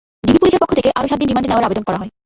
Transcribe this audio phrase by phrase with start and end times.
[0.25, 2.11] DB পুলিশের পক্ষ থেকে আরও সাত দিন রিমান্ডে নেওয়ার আবেদন করা হয়।